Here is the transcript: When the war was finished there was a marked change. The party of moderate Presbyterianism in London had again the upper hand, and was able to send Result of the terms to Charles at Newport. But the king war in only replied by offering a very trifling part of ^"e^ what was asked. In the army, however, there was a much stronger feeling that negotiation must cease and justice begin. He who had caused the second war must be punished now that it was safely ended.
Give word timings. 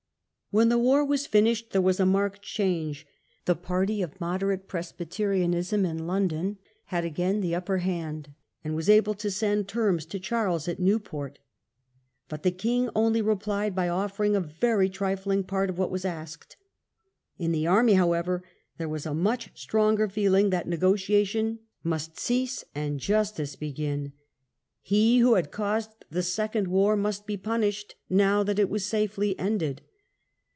When 0.53 0.67
the 0.67 0.77
war 0.77 1.05
was 1.05 1.27
finished 1.27 1.71
there 1.71 1.79
was 1.81 1.97
a 1.97 2.05
marked 2.05 2.41
change. 2.41 3.07
The 3.45 3.55
party 3.55 4.01
of 4.01 4.19
moderate 4.19 4.67
Presbyterianism 4.67 5.85
in 5.85 6.05
London 6.05 6.57
had 6.87 7.05
again 7.05 7.39
the 7.39 7.55
upper 7.55 7.77
hand, 7.77 8.33
and 8.61 8.75
was 8.75 8.89
able 8.89 9.13
to 9.13 9.31
send 9.31 9.59
Result 9.59 9.63
of 9.63 9.67
the 9.67 9.71
terms 9.71 10.05
to 10.07 10.19
Charles 10.19 10.67
at 10.67 10.77
Newport. 10.77 11.39
But 12.27 12.43
the 12.43 12.51
king 12.51 12.81
war 12.83 12.89
in 12.89 12.91
only 12.97 13.21
replied 13.21 13.73
by 13.73 13.87
offering 13.87 14.35
a 14.35 14.41
very 14.41 14.89
trifling 14.89 15.45
part 15.45 15.69
of 15.69 15.77
^"e^ 15.77 15.79
what 15.79 15.89
was 15.89 16.03
asked. 16.03 16.57
In 17.39 17.53
the 17.53 17.65
army, 17.67 17.93
however, 17.93 18.43
there 18.77 18.89
was 18.89 19.05
a 19.05 19.13
much 19.13 19.57
stronger 19.57 20.09
feeling 20.09 20.49
that 20.49 20.67
negotiation 20.67 21.59
must 21.81 22.19
cease 22.19 22.65
and 22.75 22.99
justice 22.99 23.55
begin. 23.55 24.11
He 24.81 25.19
who 25.19 25.35
had 25.35 25.49
caused 25.49 25.91
the 26.09 26.21
second 26.23 26.67
war 26.67 26.97
must 26.97 27.25
be 27.25 27.37
punished 27.37 27.95
now 28.09 28.43
that 28.43 28.59
it 28.59 28.69
was 28.69 28.83
safely 28.85 29.39
ended. 29.39 29.79